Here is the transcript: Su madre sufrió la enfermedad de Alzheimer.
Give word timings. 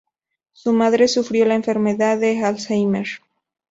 Su 0.51 0.73
madre 0.73 1.07
sufrió 1.07 1.45
la 1.45 1.53
enfermedad 1.53 2.17
de 2.19 2.43
Alzheimer. 2.43 3.05